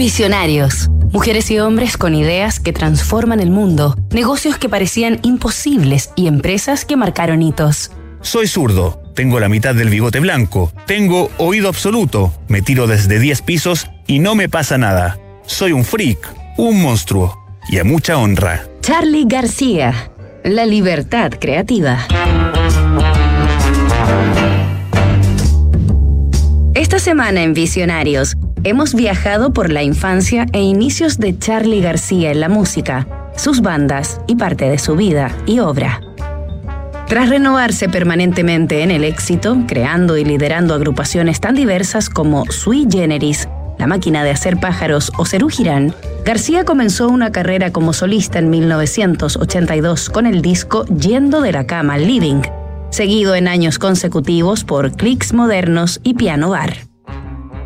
[0.00, 0.88] Visionarios.
[1.12, 6.86] Mujeres y hombres con ideas que transforman el mundo, negocios que parecían imposibles y empresas
[6.86, 7.90] que marcaron hitos.
[8.22, 13.42] Soy zurdo, tengo la mitad del bigote blanco, tengo oído absoluto, me tiro desde 10
[13.42, 15.18] pisos y no me pasa nada.
[15.44, 17.38] Soy un freak, un monstruo
[17.68, 18.66] y a mucha honra.
[18.80, 20.12] Charlie García,
[20.44, 22.06] la libertad creativa.
[26.72, 32.40] Esta semana en Visionarios hemos viajado por la infancia e inicios de Charlie García en
[32.40, 36.00] la música, sus bandas y parte de su vida y obra.
[37.06, 43.48] Tras renovarse permanentemente en el éxito, creando y liderando agrupaciones tan diversas como Sui Generis,
[43.78, 48.50] La Máquina de Hacer Pájaros o Cerú Girán, García comenzó una carrera como solista en
[48.50, 52.42] 1982 con el disco Yendo de la Cama Living,
[52.90, 56.89] seguido en años consecutivos por Clicks Modernos y Piano Bar.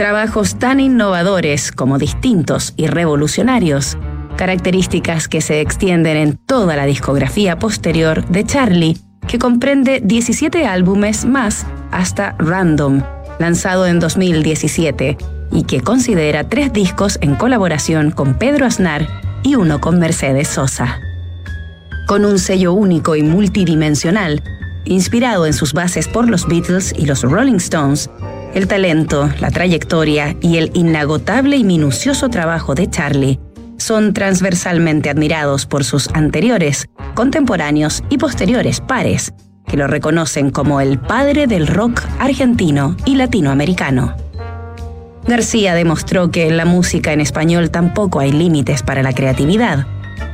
[0.00, 3.98] Trabajos tan innovadores como distintos y revolucionarios,
[4.38, 8.96] características que se extienden en toda la discografía posterior de Charlie,
[9.28, 13.02] que comprende 17 álbumes más hasta Random,
[13.38, 15.18] lanzado en 2017,
[15.52, 19.06] y que considera tres discos en colaboración con Pedro Aznar
[19.42, 20.98] y uno con Mercedes Sosa.
[22.06, 24.42] Con un sello único y multidimensional,
[24.86, 28.08] inspirado en sus bases por los Beatles y los Rolling Stones,
[28.54, 33.38] el talento, la trayectoria y el inagotable y minucioso trabajo de Charlie
[33.78, 39.32] son transversalmente admirados por sus anteriores, contemporáneos y posteriores pares,
[39.66, 44.16] que lo reconocen como el padre del rock argentino y latinoamericano.
[45.26, 49.86] García demostró que en la música en español tampoco hay límites para la creatividad.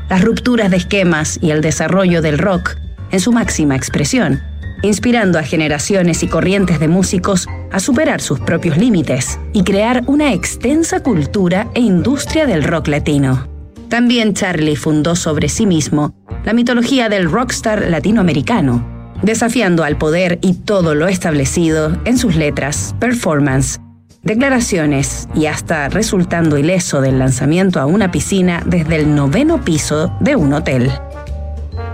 [0.09, 2.77] Las rupturas de esquemas y el desarrollo del rock
[3.11, 4.41] en su máxima expresión
[4.83, 10.33] inspirando a generaciones y corrientes de músicos a superar sus propios límites y crear una
[10.33, 13.49] extensa cultura e industria del rock latino.
[13.89, 16.15] También Charlie fundó sobre sí mismo
[16.45, 18.85] la mitología del rockstar latinoamericano,
[19.23, 23.81] desafiando al poder y todo lo establecido en sus letras, performance,
[24.23, 30.37] declaraciones y hasta resultando ileso del lanzamiento a una piscina desde el noveno piso de
[30.37, 30.91] un hotel.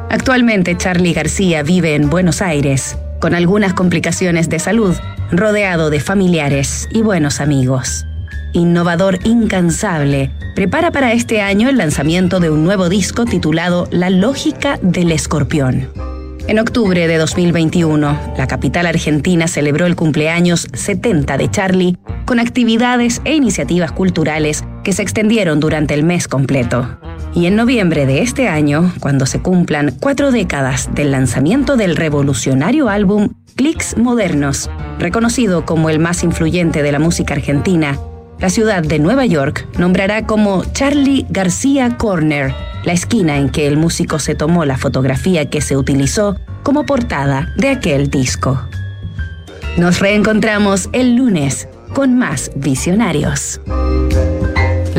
[0.09, 4.97] Actualmente Charlie García vive en Buenos Aires, con algunas complicaciones de salud,
[5.33, 8.07] rodeado de familiares y buenos amigos.
[8.53, 14.79] Innovador incansable, prepara para este año el lanzamiento de un nuevo disco titulado La lógica
[14.83, 15.89] del escorpión.
[16.49, 23.23] En octubre de 2021, la capital argentina celebró el cumpleaños 70 de Charlie con actividades
[23.25, 26.99] e iniciativas culturales que se extendieron durante el mes completo.
[27.35, 32.89] Y en noviembre de este año, cuando se cumplan cuatro décadas del lanzamiento del revolucionario
[32.89, 37.99] álbum Clicks Modernos, reconocido como el más influyente de la música argentina,
[38.39, 42.53] la ciudad de Nueva York nombrará como Charlie García Corner
[42.85, 47.53] la esquina en que el músico se tomó la fotografía que se utilizó como portada
[47.57, 48.61] de aquel disco.
[49.77, 53.61] Nos reencontramos el lunes con más visionarios.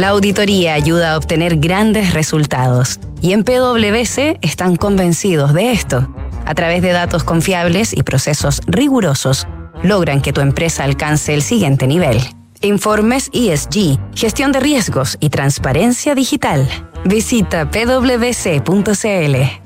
[0.04, 6.14] La auditoría ayuda a obtener grandes resultados y en PwC están convencidos de esto.
[6.46, 9.48] A través de datos confiables y procesos rigurosos,
[9.82, 12.20] logran que tu empresa alcance el siguiente nivel.
[12.60, 16.68] Informes ESG, gestión de riesgos y transparencia digital.
[17.06, 19.63] Visita pwc.cl.